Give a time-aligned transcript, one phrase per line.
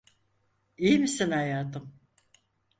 [0.77, 1.93] İyi misin hayatım?